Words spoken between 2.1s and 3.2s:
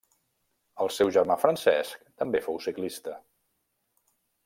també fou ciclista.